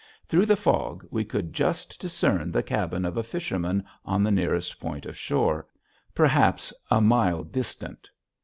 [0.27, 4.79] Through the fog we could just discern the cabin of a fisherman on the nearest
[4.79, 5.67] point of shore
[6.15, 8.09] perhaps a mile distant.